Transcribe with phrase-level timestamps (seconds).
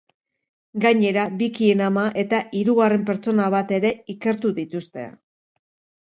[0.83, 5.05] Gainera, bikien ama eta hirugarren pertsona bat ere ikertu dituzte.